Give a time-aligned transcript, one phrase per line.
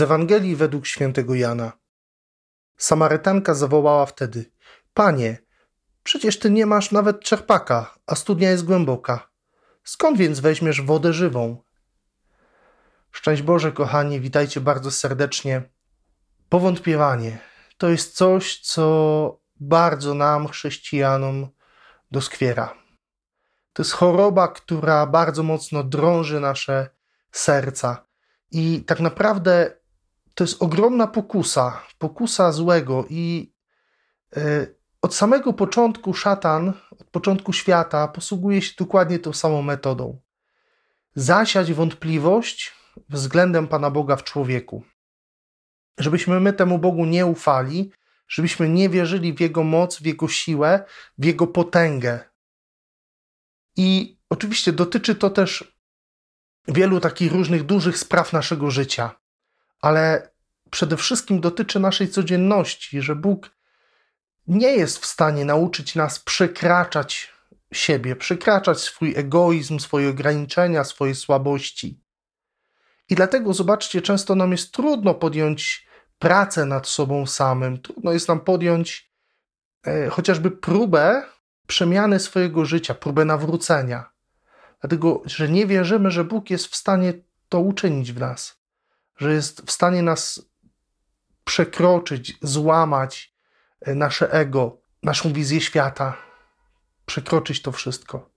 [0.00, 1.72] Ewangelii według świętego Jana.
[2.76, 4.52] Samarytanka zawołała wtedy:
[4.94, 5.38] Panie,
[6.02, 9.28] przecież ty nie masz nawet czerpaka, a studnia jest głęboka.
[9.84, 11.62] Skąd więc weźmiesz wodę żywą?
[13.10, 15.62] Szczęść Boże, kochani, witajcie bardzo serdecznie.
[16.48, 17.38] Powątpiewanie
[17.78, 21.48] to jest coś, co bardzo nam, chrześcijanom,
[22.10, 22.74] doskwiera.
[23.72, 26.90] To jest choroba, która bardzo mocno drąży nasze
[27.32, 28.06] serca.
[28.50, 29.76] I tak naprawdę
[30.34, 33.04] to jest ogromna pokusa, pokusa złego.
[33.10, 33.52] I
[34.36, 40.20] yy, od samego początku szatan, od początku świata, posługuje się dokładnie tą samą metodą.
[41.14, 42.74] Zasiać wątpliwość
[43.08, 44.84] względem Pana Boga w człowieku.
[45.98, 47.92] Żebyśmy my temu Bogu nie ufali,
[48.28, 50.84] żebyśmy nie wierzyli w Jego moc, w Jego siłę,
[51.18, 52.20] w Jego potęgę.
[53.76, 55.76] I oczywiście dotyczy to też
[56.68, 59.23] wielu takich różnych dużych spraw naszego życia,
[59.84, 60.30] ale
[60.70, 63.50] przede wszystkim dotyczy naszej codzienności, że Bóg
[64.46, 67.32] nie jest w stanie nauczyć nas przekraczać
[67.72, 72.00] siebie, przekraczać swój egoizm, swoje ograniczenia, swoje słabości.
[73.10, 75.86] I dlatego, zobaczcie, często nam jest trudno podjąć
[76.18, 79.12] pracę nad sobą samym, trudno jest nam podjąć
[79.86, 81.22] e, chociażby próbę
[81.66, 84.10] przemiany swojego życia, próbę nawrócenia.
[84.80, 87.12] Dlatego, że nie wierzymy, że Bóg jest w stanie
[87.48, 88.63] to uczynić w nas,
[89.16, 90.42] że jest w stanie nas
[91.44, 93.34] przekroczyć, złamać
[93.80, 96.16] e, nasze ego, naszą wizję świata,
[97.06, 98.30] przekroczyć to wszystko.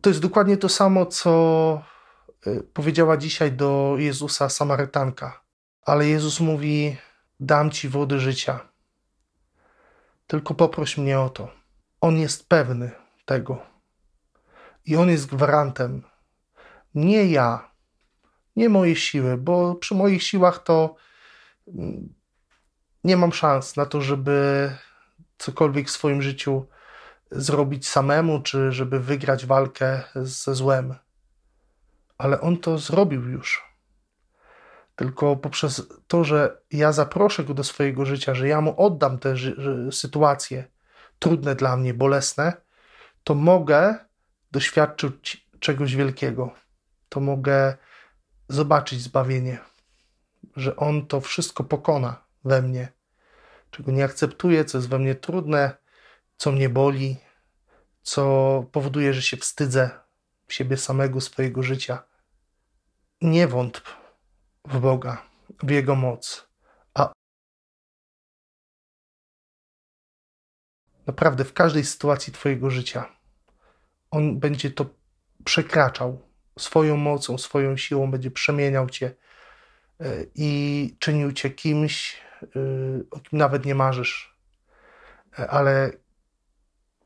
[0.00, 1.82] To jest dokładnie to samo, co
[2.46, 5.44] e, powiedziała dzisiaj do Jezusa Samarytanka.
[5.82, 6.96] Ale Jezus mówi:
[7.40, 8.68] Dam ci wody życia.
[10.26, 11.50] Tylko poproś mnie o to.
[12.00, 12.90] On jest pewny
[13.24, 13.62] tego.
[14.86, 16.02] I on jest gwarantem.
[16.94, 17.73] Nie ja,
[18.56, 20.94] nie moje siły, bo przy moich siłach to
[21.68, 22.14] mm,
[23.04, 24.70] nie mam szans na to, żeby
[25.38, 26.66] cokolwiek w swoim życiu
[27.30, 30.94] zrobić samemu, czy żeby wygrać walkę ze złem.
[32.18, 33.74] Ale on to zrobił już
[34.96, 39.34] tylko poprzez to, że ja zaproszę go do swojego życia, że ja mu oddam te
[39.90, 40.64] sytuacje
[41.18, 42.52] trudne dla mnie, bolesne,
[43.24, 43.94] to mogę
[44.52, 46.50] doświadczyć czegoś wielkiego.
[47.08, 47.76] To mogę
[48.48, 49.58] zobaczyć zbawienie,
[50.56, 52.92] że on to wszystko pokona we mnie,
[53.70, 55.76] czego nie akceptuję, co jest we mnie trudne,
[56.36, 57.16] co mnie boli,
[58.02, 59.90] co powoduje, że się wstydzę
[60.48, 62.02] siebie samego, swojego życia.
[63.20, 63.90] Nie wątp
[64.64, 65.22] w Boga,
[65.62, 66.48] w Jego moc.
[66.94, 67.12] A
[71.06, 73.16] naprawdę w każdej sytuacji Twojego życia
[74.10, 74.86] On będzie to
[75.44, 79.14] przekraczał swoją mocą, swoją siłą, będzie przemieniał Cię
[80.00, 82.48] e, i czynił Cię kimś, e,
[83.10, 84.36] o kim nawet nie marzysz,
[85.38, 85.90] e, ale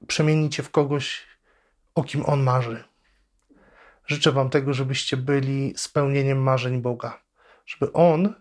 [0.07, 1.27] przemieni Cię w kogoś,
[1.95, 2.85] o kim On marzy.
[4.07, 7.29] Życzę Wam tego, żebyście byli spełnieniem marzeń Boga
[7.69, 8.35] żeby On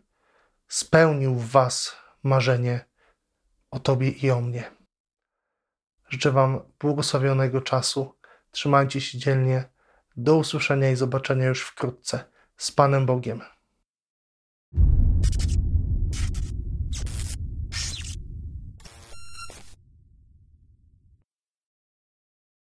[0.68, 2.86] spełnił w Was marzenie
[3.72, 4.72] o Tobie i o mnie.
[6.10, 8.16] Życzę Wam błogosławionego czasu.
[8.52, 9.70] Trzymajcie się dzielnie.
[10.18, 12.24] Do usłyszenia i zobaczenia już wkrótce.
[12.58, 13.42] Z Panem Bogiem.